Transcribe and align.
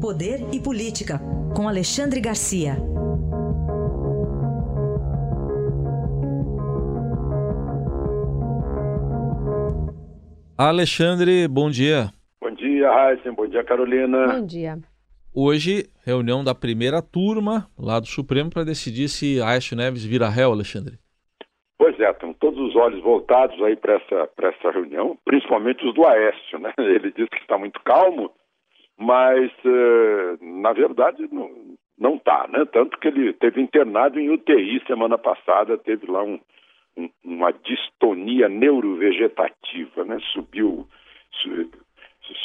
Poder 0.00 0.38
e 0.54 0.62
Política, 0.62 1.18
com 1.56 1.68
Alexandre 1.68 2.20
Garcia. 2.20 2.76
Alexandre, 10.56 11.48
bom 11.48 11.68
dia. 11.68 12.10
Bom 12.40 12.52
dia, 12.52 12.88
Raíssen. 12.88 13.32
Bom 13.32 13.48
dia, 13.48 13.64
Carolina. 13.64 14.34
Bom 14.34 14.46
dia. 14.46 14.78
Hoje, 15.34 15.90
reunião 16.06 16.44
da 16.44 16.54
primeira 16.54 17.02
turma 17.02 17.66
lá 17.76 17.98
do 17.98 18.06
Supremo 18.06 18.50
para 18.50 18.62
decidir 18.62 19.08
se 19.08 19.42
Aécio 19.42 19.76
Neves 19.76 20.04
vira 20.04 20.28
réu, 20.28 20.52
Alexandre. 20.52 20.96
Pois 21.76 21.98
é, 21.98 22.08
estão 22.08 22.32
todos 22.34 22.60
os 22.60 22.76
olhos 22.76 23.02
voltados 23.02 23.60
aí 23.64 23.74
para 23.74 23.94
essa, 23.94 24.28
essa 24.42 24.70
reunião, 24.70 25.18
principalmente 25.24 25.84
os 25.84 25.92
do 25.92 26.06
Aécio, 26.06 26.60
né? 26.60 26.72
Ele 26.78 27.10
diz 27.10 27.28
que 27.28 27.38
está 27.38 27.58
muito 27.58 27.80
calmo, 27.82 28.30
mas 28.98 29.50
uh, 29.64 30.44
na 30.44 30.72
verdade 30.72 31.28
não, 31.30 32.16
está, 32.16 32.48
né? 32.48 32.64
Tanto 32.66 32.98
que 32.98 33.08
ele 33.08 33.32
teve 33.32 33.60
internado 33.62 34.18
em 34.18 34.28
UTI 34.30 34.82
semana 34.86 35.16
passada, 35.16 35.78
teve 35.78 36.10
lá 36.10 36.22
um, 36.22 36.40
um, 36.96 37.08
uma 37.24 37.52
distonia 37.52 38.48
neurovegetativa, 38.48 40.04
né? 40.04 40.18
Subiu, 40.32 40.86
su, 41.30 41.70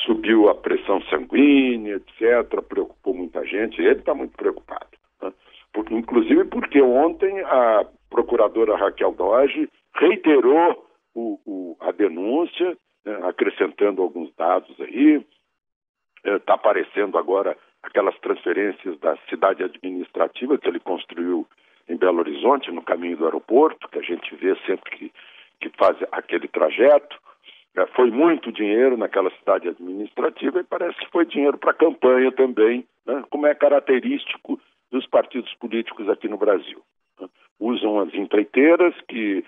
subiu 0.06 0.48
a 0.48 0.56
pressão 0.56 1.02
sanguínea, 1.04 1.96
etc. 1.96 2.62
Preocupou 2.68 3.16
muita 3.16 3.44
gente. 3.46 3.82
Ele 3.82 4.00
está 4.00 4.14
muito 4.14 4.38
preocupado, 4.38 4.88
né? 5.22 5.34
Por, 5.74 5.92
inclusive 5.92 6.46
porque 6.46 6.80
ontem 6.82 7.40
a 7.42 7.84
procuradora 8.12 8.76
Raquel 8.76 9.12
Doge 9.14 9.68
reiterou 9.96 10.86
o, 11.16 11.40
o, 11.46 11.78
a 11.80 11.92
denúncia, 11.92 12.78
né? 13.04 13.20
acrescentando 13.24 14.04
alguns 14.04 14.34
dados 14.36 14.80
aí 14.80 15.26
está 16.24 16.54
aparecendo 16.54 17.18
agora 17.18 17.58
aquelas 17.84 18.18
transferências 18.20 18.98
da 19.00 19.18
cidade 19.30 19.64
administrativa 19.64 20.58
que 20.58 20.68
ele 20.68 20.80
construiu 20.80 21.46
em 21.88 21.98
Belo 21.98 22.20
Horizonte, 22.20 22.72
no 22.72 22.82
caminho 22.82 23.18
do 23.18 23.26
aeroporto, 23.26 23.90
que 23.90 24.00
a 24.00 24.02
gente 24.02 24.34
vê 24.36 24.56
sempre 24.66 24.90
que, 24.92 25.12
que 25.60 25.70
faz 25.78 25.98
aquele 26.12 26.48
trajeto. 26.48 27.18
É, 27.76 27.86
foi 27.88 28.10
muito 28.10 28.52
dinheiro 28.52 28.96
naquela 28.96 29.32
cidade 29.32 29.68
administrativa 29.68 30.60
e 30.60 30.64
parece 30.64 30.98
que 31.00 31.12
foi 31.12 31.26
dinheiro 31.26 31.58
para 31.58 31.74
campanha 31.74 32.32
também, 32.32 32.86
né, 33.06 33.24
como 33.30 33.48
é 33.48 33.54
característico 33.54 34.60
dos 34.92 35.06
partidos 35.08 35.54
políticos 35.56 36.08
aqui 36.08 36.30
no 36.30 36.38
Brasil. 36.38 36.82
Né. 37.20 37.28
Usam 37.60 38.00
as 38.00 38.14
empreiteiras 38.14 38.94
que, 39.08 39.44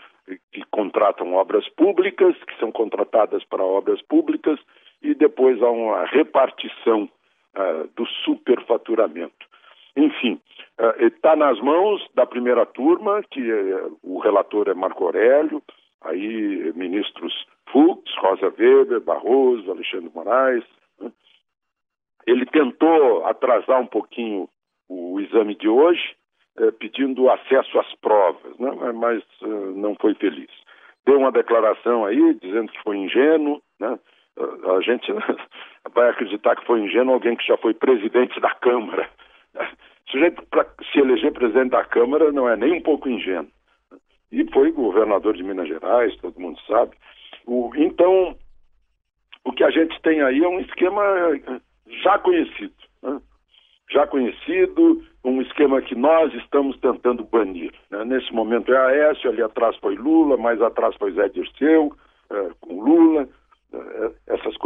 que 0.52 0.64
contratam 0.72 1.34
obras 1.34 1.68
públicas, 1.70 2.36
que 2.46 2.60
são 2.60 2.72
contratadas 2.72 3.44
para 3.46 3.64
obras 3.64 4.02
públicas 4.02 4.60
e 5.06 5.14
depois 5.14 5.62
há 5.62 5.70
uma 5.70 6.06
repartição 6.06 7.04
uh, 7.56 7.88
do 7.96 8.06
superfaturamento. 8.24 9.46
Enfim, 9.96 10.42
está 11.00 11.34
uh, 11.34 11.38
nas 11.38 11.60
mãos 11.62 12.04
da 12.16 12.26
primeira 12.26 12.66
turma, 12.66 13.22
que 13.30 13.40
uh, 13.40 13.98
o 14.02 14.18
relator 14.18 14.68
é 14.68 14.74
Marco 14.74 15.06
Aurélio, 15.06 15.62
aí 16.02 16.74
ministros 16.76 17.46
Fux, 17.72 18.02
Rosa 18.18 18.52
Weber, 18.58 19.00
Barroso, 19.02 19.70
Alexandre 19.70 20.12
Moraes. 20.14 20.64
Né? 21.00 21.12
Ele 22.26 22.46
tentou 22.48 23.26
atrasar 23.26 23.80
um 23.80 23.88
pouquinho 23.88 24.50
o 24.90 25.20
exame 25.20 25.56
de 25.56 25.68
hoje, 25.68 26.16
eh, 26.58 26.72
pedindo 26.72 27.28
acesso 27.30 27.80
às 27.80 27.92
provas, 27.96 28.56
né? 28.60 28.92
mas 28.94 29.24
não 29.76 29.96
foi 29.96 30.14
feliz. 30.14 30.50
Deu 31.06 31.18
uma 31.18 31.32
declaração 31.32 32.06
aí 32.06 32.36
dizendo 32.36 32.72
que 32.72 32.84
foi 32.84 32.98
ingênuo, 32.98 33.62
né? 33.80 33.98
A 34.38 34.82
gente 34.82 35.12
vai 35.94 36.10
acreditar 36.10 36.56
que 36.56 36.66
foi 36.66 36.82
ingênuo 36.82 37.14
alguém 37.14 37.36
que 37.36 37.46
já 37.46 37.58
foi 37.58 37.74
presidente 37.74 38.40
da 38.40 38.54
Câmara. 38.56 39.10
O 39.56 40.12
sujeito, 40.12 40.44
para 40.48 40.66
se 40.92 41.00
eleger 41.00 41.32
presidente 41.34 41.72
da 41.72 41.84
Câmara, 41.84 42.32
não 42.32 42.48
é 42.48 42.56
nem 42.56 42.74
um 42.74 42.82
pouco 42.82 43.10
ingênuo. 43.10 43.50
E 44.32 44.46
foi 44.52 44.72
governador 44.72 45.36
de 45.36 45.44
Minas 45.44 45.68
Gerais, 45.68 46.16
todo 46.18 46.40
mundo 46.40 46.60
sabe. 46.68 46.92
O, 47.46 47.72
então, 47.76 48.36
o 49.44 49.52
que 49.54 49.64
a 49.64 49.70
gente 49.70 50.00
tem 50.02 50.22
aí 50.22 50.44
é 50.44 50.48
um 50.48 50.60
esquema 50.60 51.04
já 52.04 52.18
conhecido. 52.20 52.74
Né? 53.02 53.22
Já 53.92 54.08
conhecido, 54.08 55.04
um 55.24 55.42
esquema 55.42 55.82
que 55.82 55.96
nós 55.96 56.34
estamos 56.34 56.78
tentando 56.80 57.24
banir. 57.24 57.72
Né? 57.90 58.04
Nesse 58.06 58.34
momento 58.34 58.74
é 58.74 58.78
Aécio, 58.78 59.30
ali 59.30 59.42
atrás 59.42 59.76
foi 59.78 59.96
Lula, 59.96 60.38
mais 60.38 60.62
atrás 60.62 60.96
foi 60.96 61.12
Zé 61.14 61.30
Dirceu, 61.30 61.96
é, 62.30 62.50
com 62.60 62.82
Lula. 62.82 63.30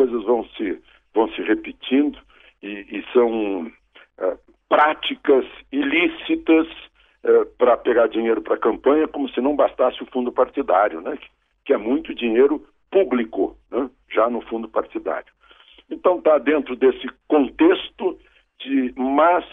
Coisas 0.09 0.25
vão 0.25 0.43
se, 0.57 0.81
vão 1.13 1.29
se 1.33 1.41
repetindo 1.43 2.17
e, 2.63 2.67
e 2.67 3.05
são 3.13 3.71
é, 4.17 4.37
práticas 4.67 5.45
ilícitas 5.71 6.67
é, 7.23 7.45
para 7.57 7.77
pegar 7.77 8.07
dinheiro 8.07 8.41
para 8.41 8.55
a 8.55 8.59
campanha, 8.59 9.07
como 9.07 9.29
se 9.29 9.39
não 9.39 9.55
bastasse 9.55 10.01
o 10.01 10.07
fundo 10.07 10.31
partidário, 10.31 10.99
né? 11.01 11.17
que, 11.63 11.73
é 11.73 11.77
muito 11.77 12.15
dinheiro 12.15 12.65
público, 12.89 13.55
né? 13.69 13.87
já 14.11 14.29
no 14.29 14.41
fundo 14.41 14.67
partidário. 14.67 15.31
Então 15.91 16.17
está 16.17 16.39
dentro 16.39 16.75
desse 16.75 17.07
contexto 17.27 18.17
de 18.59 18.91
más 18.97 19.45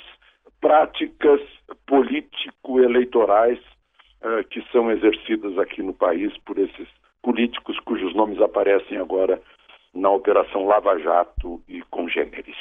práticas 0.58 1.40
político-eleitorais 1.86 3.58
uh, 3.58 4.42
que 4.48 4.62
são 4.72 4.90
exercidas 4.90 5.58
aqui 5.58 5.82
no 5.82 5.92
país 5.92 6.36
por 6.38 6.58
esses 6.58 6.88
políticos 7.22 7.78
cujos 7.80 8.14
nomes 8.14 8.40
aparecem 8.40 8.96
agora 8.96 9.40
na 9.96 10.10
Operação 10.10 10.66
Lava 10.66 10.98
Jato 10.98 11.62
e 11.68 11.82
congêneres. 11.90 12.56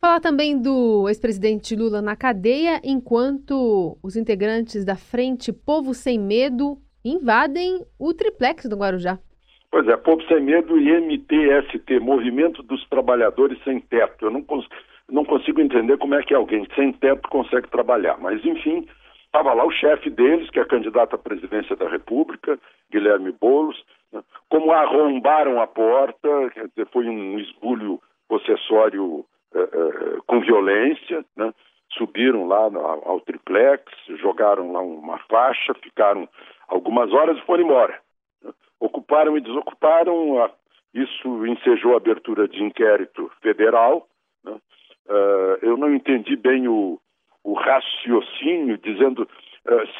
Falar 0.00 0.20
também 0.20 0.60
do 0.60 1.08
ex-presidente 1.08 1.74
Lula 1.74 2.00
na 2.00 2.14
cadeia, 2.14 2.80
enquanto 2.84 3.98
os 4.02 4.16
integrantes 4.16 4.84
da 4.84 4.94
Frente 4.94 5.52
Povo 5.52 5.92
Sem 5.92 6.18
Medo 6.18 6.76
invadem 7.04 7.84
o 7.98 8.14
triplex 8.14 8.66
do 8.66 8.76
Guarujá. 8.76 9.18
Pois 9.70 9.86
é, 9.88 9.96
Povo 9.96 10.22
Sem 10.28 10.40
Medo 10.40 10.78
e 10.78 11.00
MTST, 11.00 11.98
Movimento 12.00 12.62
dos 12.62 12.86
Trabalhadores 12.88 13.62
Sem 13.64 13.80
Teto. 13.80 14.26
Eu 14.26 14.30
não, 14.30 14.42
cons 14.42 14.66
não 15.10 15.24
consigo 15.24 15.60
entender 15.60 15.98
como 15.98 16.14
é 16.14 16.22
que 16.22 16.34
alguém 16.34 16.66
sem 16.76 16.92
teto 16.92 17.28
consegue 17.28 17.68
trabalhar, 17.68 18.18
mas 18.18 18.44
enfim, 18.44 18.86
Estava 19.28 19.52
lá 19.52 19.64
o 19.64 19.70
chefe 19.70 20.08
deles, 20.08 20.48
que 20.50 20.58
é 20.58 20.64
candidato 20.64 21.14
à 21.14 21.18
presidência 21.18 21.76
da 21.76 21.86
República, 21.88 22.58
Guilherme 22.90 23.30
Boulos. 23.30 23.76
Como 24.48 24.72
arrombaram 24.72 25.60
a 25.60 25.66
porta, 25.66 26.50
quer 26.54 26.68
dizer, 26.68 26.86
foi 26.92 27.08
um 27.08 27.38
esbulho 27.38 28.00
possessório 28.28 29.24
eh, 29.54 29.68
eh, 29.72 30.18
com 30.26 30.40
violência, 30.40 31.24
né? 31.36 31.52
subiram 31.92 32.46
lá 32.46 32.64
ao, 32.64 33.08
ao 33.08 33.20
triplex, 33.20 33.82
jogaram 34.20 34.72
lá 34.72 34.80
uma 34.80 35.18
faixa, 35.30 35.74
ficaram 35.74 36.28
algumas 36.68 37.12
horas 37.12 37.38
e 37.38 37.42
foram 37.42 37.64
embora. 37.64 37.98
Né? 38.42 38.52
Ocuparam 38.80 39.36
e 39.36 39.40
desocuparam, 39.40 40.42
a, 40.42 40.50
isso 40.94 41.46
ensejou 41.46 41.94
a 41.94 41.96
abertura 41.96 42.46
de 42.46 42.62
inquérito 42.62 43.30
federal. 43.40 44.06
Né? 44.44 44.52
Uh, 45.08 45.58
eu 45.62 45.76
não 45.76 45.94
entendi 45.94 46.36
bem 46.36 46.68
o, 46.68 47.00
o 47.42 47.54
raciocínio 47.54 48.76
dizendo 48.78 49.28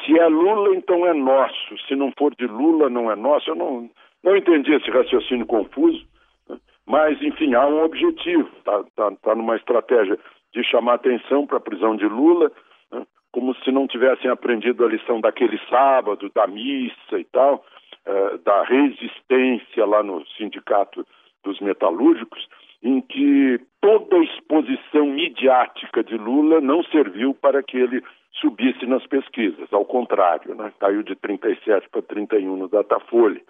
se 0.03 0.17
é 0.17 0.27
Lula, 0.27 0.75
então 0.75 1.05
é 1.05 1.13
nosso, 1.13 1.77
se 1.87 1.95
não 1.95 2.11
for 2.17 2.33
de 2.35 2.47
Lula, 2.47 2.89
não 2.89 3.11
é 3.11 3.15
nosso. 3.15 3.51
Eu 3.51 3.55
não, 3.55 3.89
não 4.23 4.35
entendi 4.35 4.73
esse 4.73 4.89
raciocínio 4.89 5.45
confuso, 5.45 6.03
né? 6.49 6.57
mas, 6.87 7.21
enfim, 7.21 7.53
há 7.53 7.67
um 7.67 7.83
objetivo, 7.83 8.49
está 8.57 8.83
tá, 8.95 9.11
tá 9.21 9.35
numa 9.35 9.55
estratégia 9.55 10.17
de 10.53 10.63
chamar 10.63 10.95
atenção 10.95 11.45
para 11.45 11.57
a 11.57 11.61
prisão 11.61 11.95
de 11.95 12.05
Lula, 12.05 12.51
né? 12.91 13.05
como 13.31 13.53
se 13.57 13.71
não 13.71 13.87
tivessem 13.87 14.31
aprendido 14.31 14.83
a 14.83 14.89
lição 14.89 15.21
daquele 15.21 15.59
sábado, 15.69 16.31
da 16.33 16.47
missa 16.47 17.19
e 17.19 17.23
tal, 17.25 17.63
uh, 18.07 18.37
da 18.39 18.63
resistência 18.63 19.85
lá 19.85 20.01
no 20.01 20.25
sindicato 20.29 21.05
dos 21.43 21.59
metalúrgicos, 21.59 22.47
em 22.81 23.01
que 23.01 23.59
toda 23.81 24.17
a 24.17 24.23
exposição 24.23 25.05
midiática 25.05 26.03
de 26.03 26.17
Lula 26.17 26.59
não 26.59 26.83
serviu 26.85 27.35
para 27.35 27.61
que 27.61 27.77
ele 27.77 28.01
subisse 28.33 28.85
nas 28.85 29.05
pesquisas, 29.07 29.71
ao 29.71 29.85
contrário, 29.85 30.55
né? 30.55 30.71
caiu 30.79 31.03
de 31.03 31.15
37 31.15 31.89
para 31.89 32.01
31 32.01 32.55
no 32.55 32.67
Datafolha. 32.67 33.41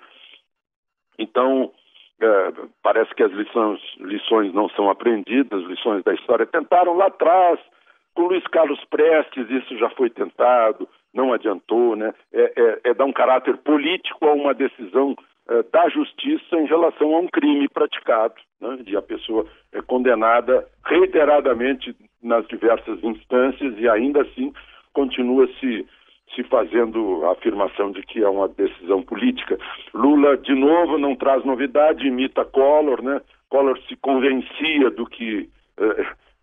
Então, 1.18 1.72
é, 2.22 2.54
parece 2.81 3.14
que 3.14 3.24
as 3.24 3.31
lições, 3.31 3.80
lições 4.00 4.54
não 4.54 4.70
são 4.70 4.90
aprendidas, 4.90 5.64
lições 5.66 6.04
da 6.04 6.14
história. 6.14 6.46
Tentaram 6.46 6.96
lá 6.96 7.08
atrás, 7.08 7.60
com 8.14 8.24
Luiz 8.24 8.46
Carlos 8.48 8.84
Prestes, 8.86 9.50
isso 9.50 9.78
já 9.78 9.90
foi 9.92 10.10
tentado, 10.10 10.88
não 11.14 11.34
adiantou, 11.34 11.96
né? 11.96 12.14
É, 12.34 12.54
é, 12.56 12.80
é 12.90 12.94
dar 12.94 13.06
um 13.06 13.14
caráter 13.14 13.58
político 13.58 14.26
a 14.26 14.34
uma 14.34 14.54
decisão 14.54 15.16
da 15.72 15.90
justiça 15.90 16.56
em 16.57 16.66
relação 16.66 17.16
a 17.16 17.19
um 17.19 17.28
crime 17.28 17.68
praticado, 17.68 18.36
né, 18.62 18.80
e 18.86 18.96
a 18.96 19.01
pessoa 19.01 19.46
é 19.74 19.81
condenada 19.81 20.68
reiteradamente 20.86 21.96
nas 22.22 22.48
diversas 22.48 23.04
instâncias 23.04 23.74
e 23.78 23.90
ainda 23.90 24.22
assim 24.22 24.54
continua 24.94 25.48
se 25.60 25.86
se 26.36 26.44
fazendo 26.44 27.25
a 27.25 27.31
afirmação 27.31 27.92
de 27.92 28.04
que 28.04 28.22
é 28.22 28.30
uma 28.30 28.48
decisão 28.48 29.01
política. 29.01 29.57
Lula, 29.96 30.38
de 30.38 30.54
novo, 30.54 31.00
não 31.00 31.16
traz 31.16 31.44
novidade, 31.44 32.06
imita 32.06 32.45
Collor, 32.45 33.02
né? 33.02 33.19
Collor 33.50 33.80
se 33.88 33.95
convencia 33.95 34.92
do 34.92 35.07
que 35.07 35.50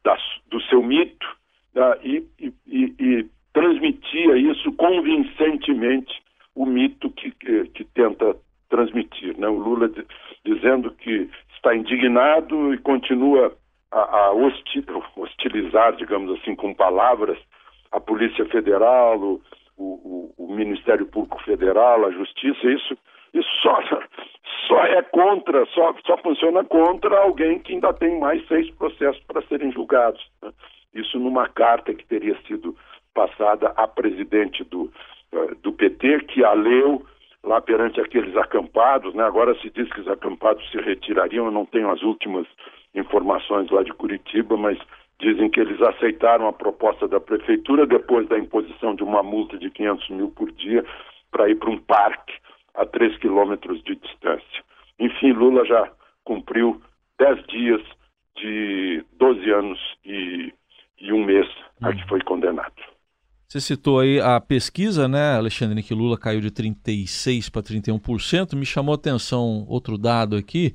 da, 0.06 0.16
do 0.48 0.60
seu 0.62 0.82
mito 0.82 1.26
uh, 1.74 1.98
e, 2.02 2.24
e, 2.38 2.94
e, 2.98 3.26
transmitia 3.52 4.36
isso 4.36 4.72
convincentemente 4.74 6.14
o 6.54 6.64
mito 6.64 7.10
que, 7.10 7.30
que, 7.32 7.64
que 7.68 7.84
tenta 7.84 8.36
transmitir. 8.68 9.38
Né? 9.38 9.48
O 9.48 9.58
Lula 9.58 9.90
dizendo 10.44 10.90
que 10.92 11.30
está 11.54 11.74
indignado 11.74 12.72
e 12.74 12.78
continua 12.78 13.52
a, 13.90 13.98
a 13.98 14.32
hostilizar, 14.32 15.96
digamos 15.96 16.38
assim, 16.38 16.54
com 16.54 16.74
palavras, 16.74 17.38
a 17.92 18.00
Polícia 18.00 18.44
Federal, 18.46 19.18
o, 19.18 19.40
o, 19.76 20.34
o, 20.36 20.54
Ministério 20.54 21.06
Público 21.06 21.42
Federal, 21.42 22.04
a 22.04 22.10
Justiça, 22.10 22.66
isso, 22.66 22.96
isso 23.32 23.48
só, 23.62 23.78
só 24.66 24.84
é 24.84 25.02
contra, 25.02 25.64
só, 25.66 25.94
só 26.04 26.16
funciona 26.18 26.64
contra 26.64 27.18
alguém 27.18 27.58
que 27.58 27.72
ainda 27.72 27.92
tem 27.94 28.18
mais 28.18 28.46
seis 28.48 28.70
processos 28.72 29.22
para 29.24 29.42
serem 29.42 29.72
julgados. 29.72 30.24
Né? 30.42 30.50
Isso 30.94 31.18
numa 31.18 31.48
carta 31.48 31.94
que 31.94 32.06
teria 32.06 32.36
sido 32.46 32.76
passada 33.14 33.68
à 33.76 33.86
presidente 33.86 34.64
do, 34.64 34.90
eh, 35.32 35.54
do 35.62 35.72
PT, 35.72 36.20
que 36.24 36.44
a 36.44 36.52
leu 36.52 37.04
lá 37.46 37.60
perante 37.60 38.00
aqueles 38.00 38.36
acampados, 38.36 39.14
né? 39.14 39.24
Agora 39.24 39.54
se 39.60 39.70
diz 39.70 39.88
que 39.92 40.00
os 40.00 40.08
acampados 40.08 40.68
se 40.70 40.78
retirariam, 40.78 41.46
eu 41.46 41.52
não 41.52 41.64
tenho 41.64 41.90
as 41.90 42.02
últimas 42.02 42.46
informações 42.94 43.70
lá 43.70 43.82
de 43.82 43.92
Curitiba, 43.92 44.56
mas 44.56 44.76
dizem 45.20 45.48
que 45.48 45.60
eles 45.60 45.80
aceitaram 45.80 46.48
a 46.48 46.52
proposta 46.52 47.06
da 47.06 47.20
prefeitura 47.20 47.86
depois 47.86 48.28
da 48.28 48.38
imposição 48.38 48.94
de 48.94 49.02
uma 49.02 49.22
multa 49.22 49.56
de 49.56 49.70
500 49.70 50.10
mil 50.10 50.30
por 50.30 50.50
dia 50.52 50.84
para 51.30 51.48
ir 51.48 51.54
para 51.54 51.70
um 51.70 51.78
parque 51.78 52.34
a 52.74 52.84
3 52.84 53.16
quilômetros 53.18 53.82
de 53.84 53.94
distância. 53.94 54.64
Enfim, 54.98 55.32
Lula 55.32 55.64
já 55.64 55.90
cumpriu 56.24 56.80
10 57.18 57.46
dias 57.46 57.82
de 58.36 59.04
12 59.18 59.50
anos 59.50 59.78
e, 60.04 60.52
e 61.00 61.12
um 61.12 61.24
mês 61.24 61.46
a 61.82 61.92
que 61.94 62.06
foi 62.08 62.20
condenado. 62.22 62.95
Você 63.48 63.60
citou 63.60 64.00
aí 64.00 64.20
a 64.20 64.40
pesquisa, 64.40 65.06
né, 65.06 65.36
Alexandre, 65.36 65.82
que 65.82 65.94
Lula 65.94 66.18
caiu 66.18 66.40
de 66.40 66.50
36% 66.50 67.50
para 67.50 67.62
31%. 67.62 68.56
Me 68.56 68.66
chamou 68.66 68.92
a 68.92 68.96
atenção 68.96 69.64
outro 69.68 69.96
dado 69.96 70.36
aqui. 70.36 70.74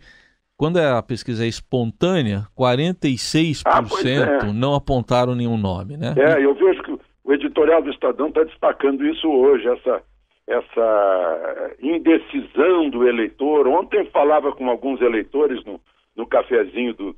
Quando 0.55 0.77
a 0.77 1.01
pesquisa 1.01 1.43
é 1.43 1.47
espontânea, 1.47 2.43
46% 2.57 3.63
ah, 3.65 4.47
é. 4.47 4.53
não 4.53 4.75
apontaram 4.75 5.35
nenhum 5.35 5.57
nome, 5.57 5.97
né? 5.97 6.13
É, 6.17 6.45
eu 6.45 6.53
vejo 6.53 6.81
que 6.83 6.97
o 7.23 7.33
editorial 7.33 7.81
do 7.81 7.89
Estadão 7.89 8.27
está 8.27 8.43
destacando 8.43 9.05
isso 9.05 9.27
hoje, 9.27 9.67
essa, 9.67 10.01
essa 10.47 11.75
indecisão 11.81 12.89
do 12.89 13.07
eleitor. 13.07 13.67
Ontem 13.67 14.05
falava 14.11 14.51
com 14.51 14.69
alguns 14.69 15.01
eleitores 15.01 15.63
no, 15.65 15.81
no 16.15 16.27
cafezinho 16.27 16.93
do, 16.93 17.15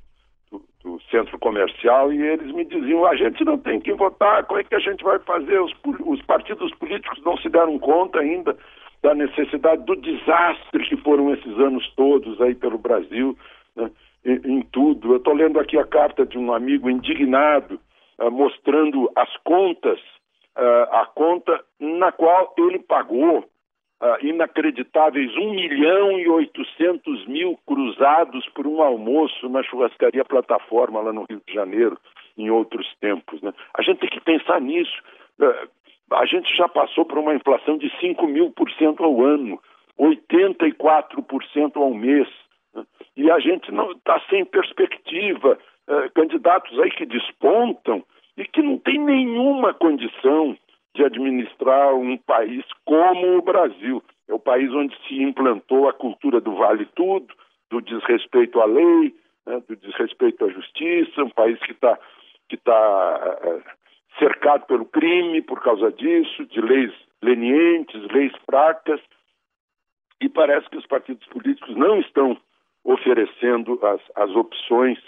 do 0.84 1.00
centro 1.10 1.40
comercial 1.40 2.12
e 2.12 2.22
eles 2.22 2.52
me 2.54 2.66
diziam: 2.66 3.06
a 3.06 3.16
gente 3.16 3.44
não 3.44 3.58
tem 3.58 3.80
que 3.80 3.94
votar, 3.94 4.44
como 4.46 4.60
é 4.60 4.64
que 4.64 4.76
a 4.76 4.80
gente 4.80 5.04
vai 5.04 5.18
fazer? 5.20 5.60
Os, 5.60 5.74
os 6.06 6.22
partidos 6.24 6.74
políticos 6.76 7.22
não 7.24 7.38
se 7.38 7.50
deram 7.50 7.80
conta 7.80 8.20
ainda 8.20 8.56
da 9.02 9.14
necessidade 9.16 9.84
do 9.84 9.96
desastre 9.96 10.88
que 10.88 10.98
foram 10.98 11.34
esses 11.34 11.58
anos 11.60 11.90
todos 11.96 12.40
aí 12.42 12.56
pelo 12.56 12.78
Brasil, 12.78 13.38
né, 13.76 13.92
em, 14.26 14.40
em, 14.46 14.62
tudo. 14.72 15.14
Eu 15.14 15.18
estou 15.18 15.34
lendo 15.34 15.60
aqui 15.60 15.78
a 15.78 15.86
carta 15.86 16.26
de 16.26 16.38
um 16.38 16.54
amigo 16.54 16.90
indignado, 16.90 17.80
uh, 18.20 18.32
mostrando 18.32 19.12
as 19.16 19.36
contas, 19.44 20.00
uh, 20.58 20.88
a 20.92 21.06
conta 21.14 21.64
na 21.80 22.12
qual 22.12 22.54
ele 22.58 22.80
pagou 22.80 23.46
uh, 24.04 24.26
inacreditáveis 24.26 25.36
1 25.38 25.52
milhão 25.52 26.20
e 26.20 26.28
800 26.28 27.26
mil 27.26 27.58
cruzados 27.66 28.46
por 28.50 28.68
um 28.68 28.82
almoço 28.82 29.48
na 29.48 29.64
churrascaria 29.64 30.26
Plataforma, 30.26 31.00
lá 31.00 31.14
no 31.14 31.26
Rio 31.30 31.42
de 31.48 31.54
Janeiro, 31.54 31.98
em 32.38 32.50
outros 32.50 32.86
tempos. 33.00 33.42
Né? 33.42 33.54
A 33.74 33.82
gente 33.82 34.00
tem 34.00 34.10
que 34.10 34.20
pensar 34.20 34.60
nisso. 34.60 35.02
Uh, 35.40 35.70
a 36.12 36.26
gente 36.26 36.54
já 36.56 36.68
passou 36.68 37.06
por 37.06 37.18
uma 37.18 37.34
inflação 37.34 37.78
de 37.78 37.90
5 38.00 38.28
mil 38.28 38.52
por 38.52 38.70
cento 38.74 39.04
ao 39.04 39.24
ano, 39.24 39.60
84% 39.98 41.78
ao 41.78 41.94
mês. 41.94 42.28
Né? 42.76 42.84
E 43.16 43.32
a 43.32 43.40
gente 43.40 43.72
não 43.72 43.92
está 43.92 44.22
sem 44.30 44.44
perspectiva. 44.44 45.58
Uh, 45.88 46.12
candidatos 46.14 46.78
aí 46.80 46.92
que 46.92 47.06
despontam 47.06 48.04
e 48.38 48.46
que 48.46 48.62
não 48.62 48.78
tem 48.78 49.00
nenhuma 49.00 49.74
condição 49.74 50.58
de 50.96 51.04
administrar 51.04 51.94
um 51.96 52.18
país 52.18 52.64
como 52.86 53.38
o 53.38 53.42
Brasil. 53.42 54.04
É 54.28 54.34
o 54.34 54.40
país 54.40 54.72
onde 54.72 54.96
se 55.08 55.22
implantou 55.22 55.90
a 55.90 55.94
cultura 55.94 56.40
do 56.40 56.56
vale 56.56 56.86
tudo, 56.96 57.34
do 57.70 57.82
desrespeito 57.82 58.60
à 58.62 58.66
lei, 58.66 59.16
né, 59.46 59.62
do 59.68 59.76
desrespeito 59.76 60.46
à 60.46 60.50
justiça, 60.50 61.24
um 61.24 61.30
país 61.30 61.60
que 61.60 61.72
está 61.72 61.98
que 62.50 62.58
tá, 62.58 63.38
é, 63.42 63.62
cercado 64.20 64.66
pelo 64.68 64.86
crime 64.86 65.42
por 65.42 65.62
causa 65.62 65.92
disso, 65.92 66.46
de 66.46 66.62
leis 66.62 66.94
lenientes, 67.22 68.02
leis 68.12 68.34
fracas, 68.46 69.00
e 70.22 70.30
parece 70.30 70.70
que 70.70 70.78
os 70.78 70.86
partidos 70.86 71.26
políticos 71.28 71.76
não 71.76 72.00
estão 72.00 72.38
oferecendo 72.84 73.80
as, 73.84 74.02
as 74.16 74.30
opções 74.36 75.00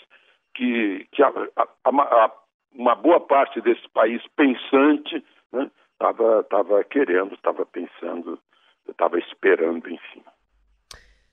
que, 0.55 1.05
que 1.11 1.21
a, 1.21 1.27
a, 1.55 1.67
a, 1.85 2.31
uma 2.73 2.95
boa 2.95 3.19
parte 3.19 3.61
desse 3.61 3.87
país 3.89 4.21
pensante 4.35 5.23
estava 5.93 6.37
né, 6.37 6.43
tava 6.49 6.83
querendo, 6.83 7.33
estava 7.33 7.65
pensando, 7.65 8.39
estava 8.87 9.17
esperando, 9.19 9.89
enfim. 9.89 10.23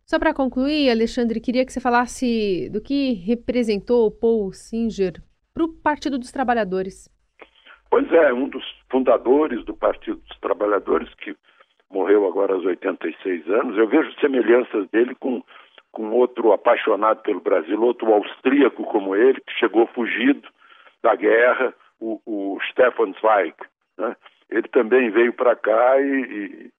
Só 0.05 0.19
para 0.19 0.35
concluir, 0.35 0.91
Alexandre, 0.91 1.41
queria 1.41 1.65
que 1.65 1.73
você 1.73 1.81
falasse 1.81 2.69
do 2.71 2.83
que 2.83 3.15
representou 3.15 4.11
Paul 4.11 4.53
Singer 4.53 5.15
para 5.55 5.65
o 5.65 5.73
Partido 5.83 6.19
dos 6.19 6.33
Trabalhadores. 6.33 7.09
Pois 7.91 8.11
é, 8.13 8.33
um 8.33 8.49
dos 8.49 8.65
fundadores 8.91 9.65
do 9.65 9.75
Partido 9.75 10.19
dos 10.29 10.39
Trabalhadores, 10.39 11.13
que 11.15 11.37
morreu 11.91 12.27
agora 12.27 12.55
aos 12.55 12.65
86 12.65 13.49
anos. 13.49 13.77
Eu 13.77 13.87
vejo 13.87 14.13
semelhanças 14.21 14.89
dele 14.91 15.15
com, 15.15 15.43
com 15.91 16.11
outro 16.11 16.53
apaixonado 16.53 17.23
pelo 17.23 17.41
Brasil, 17.41 17.81
outro 17.81 18.13
austríaco 18.13 18.85
como 18.85 19.15
ele, 19.15 19.41
que 19.41 19.53
chegou 19.59 19.87
fugido 19.89 20.49
da 21.03 21.15
guerra, 21.15 21.75
o, 22.01 22.21
o 22.25 22.59
Stefan 22.71 23.13
Zweig. 23.21 23.55
Né? 24.03 24.17
Ele 24.51 24.69
também 24.69 25.11
veio 25.11 25.33
para 25.33 25.55
cá 25.55 26.01
e, 26.01 26.05
e, 26.05 26.73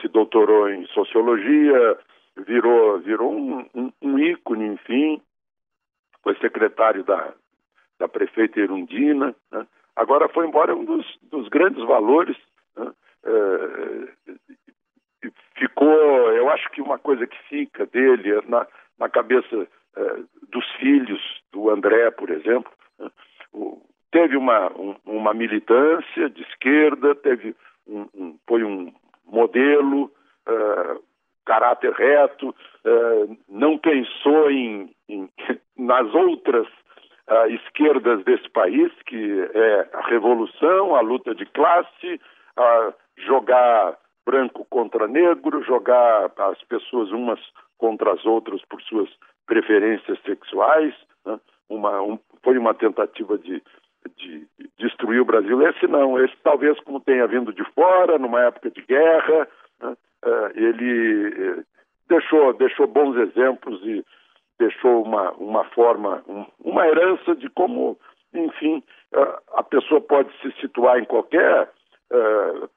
se 0.00 0.08
doutorou 0.08 0.70
em 0.70 0.86
sociologia, 0.86 1.98
virou, 2.46 2.98
virou 3.00 3.36
um, 3.36 3.68
um, 3.74 3.92
um 4.00 4.18
ícone, 4.18 4.68
enfim, 4.68 5.20
foi 6.22 6.34
secretário 6.36 7.04
da, 7.04 7.34
da 7.98 8.08
prefeita 8.08 8.60
Erundina. 8.60 9.34
Né? 9.52 9.66
Agora 9.94 10.28
foi 10.28 10.46
embora 10.46 10.74
um 10.74 10.84
dos, 10.84 11.06
dos 11.30 11.48
grandes 11.48 11.84
valores. 11.84 12.36
Né? 12.76 12.92
É, 13.24 15.28
ficou, 15.58 15.92
eu 16.32 16.48
acho 16.48 16.70
que 16.70 16.80
uma 16.80 16.98
coisa 16.98 17.26
que 17.26 17.36
fica 17.48 17.84
dele 17.86 18.32
é 18.32 18.40
na, 18.48 18.66
na 18.98 19.08
cabeça 19.10 19.68
é, 19.96 20.16
dos 20.48 20.66
filhos 20.78 21.20
do 21.52 21.68
André, 21.68 22.10
por 22.10 22.30
exemplo, 22.30 22.72
teve 24.14 24.36
uma, 24.36 24.70
um, 24.78 24.94
uma 25.04 25.34
militância 25.34 26.30
de 26.30 26.42
esquerda, 26.42 27.16
teve 27.16 27.52
um, 27.84 28.06
um 28.14 28.38
foi 28.46 28.62
um 28.62 28.94
modelo, 29.26 30.04
uh, 30.48 31.02
caráter 31.44 31.92
reto, 31.92 32.50
uh, 32.50 33.36
não 33.48 33.76
pensou 33.76 34.52
em, 34.52 34.94
em 35.08 35.28
nas 35.76 36.14
outras 36.14 36.68
uh, 36.68 37.50
esquerdas 37.50 38.22
desse 38.22 38.48
país, 38.50 38.92
que 39.04 39.50
é 39.52 39.88
a 39.92 40.02
revolução, 40.02 40.94
a 40.94 41.00
luta 41.00 41.34
de 41.34 41.44
classe, 41.46 42.20
jogar 43.16 43.98
branco 44.24 44.64
contra 44.70 45.08
negro, 45.08 45.64
jogar 45.64 46.30
as 46.38 46.62
pessoas 46.62 47.10
umas 47.10 47.40
contra 47.78 48.12
as 48.12 48.24
outras 48.24 48.62
por 48.66 48.80
suas 48.82 49.10
preferências 49.44 50.20
sexuais. 50.22 50.94
Né? 51.26 51.40
Uma, 51.68 52.00
um, 52.00 52.16
foi 52.44 52.56
uma 52.56 52.74
tentativa 52.74 53.36
de 53.36 53.60
de 54.16 54.46
destruir 54.78 55.20
o 55.20 55.24
Brasil. 55.24 55.66
Esse 55.68 55.86
não, 55.86 56.22
esse 56.22 56.34
talvez 56.42 56.78
como 56.80 57.00
tenha 57.00 57.26
vindo 57.26 57.52
de 57.52 57.64
fora, 57.72 58.18
numa 58.18 58.42
época 58.42 58.70
de 58.70 58.82
guerra, 58.82 59.48
né, 59.80 59.96
uh, 60.24 60.50
ele 60.54 61.28
eh, 61.28 61.62
deixou, 62.08 62.52
deixou 62.54 62.86
bons 62.86 63.16
exemplos 63.16 63.80
e 63.84 64.04
deixou 64.58 65.02
uma, 65.02 65.32
uma 65.32 65.64
forma, 65.64 66.22
um, 66.28 66.46
uma 66.60 66.86
herança 66.86 67.34
de 67.34 67.48
como, 67.50 67.98
enfim, 68.32 68.82
a 69.54 69.62
pessoa 69.62 70.00
pode 70.00 70.30
se 70.40 70.50
situar 70.60 70.98
em 70.98 71.04
qualquer 71.04 71.70
uh, 72.12 72.68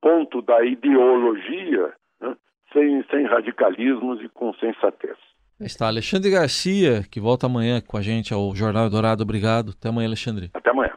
ponto 0.00 0.42
da 0.42 0.64
ideologia 0.64 1.92
né, 2.20 2.36
sem, 2.72 3.02
sem 3.04 3.24
radicalismos 3.26 4.20
e 4.22 4.28
com 4.28 4.52
sensatez. 4.54 5.16
Está 5.60 5.88
Alexandre 5.88 6.30
Garcia, 6.30 7.02
que 7.10 7.18
volta 7.18 7.46
amanhã 7.46 7.80
com 7.80 7.96
a 7.96 8.02
gente 8.02 8.32
ao 8.32 8.54
Jornal 8.54 8.88
Dourado. 8.88 9.24
Obrigado. 9.24 9.74
Até 9.76 9.88
amanhã, 9.88 10.06
Alexandre. 10.06 10.50
Até 10.54 10.70
amanhã. 10.70 10.92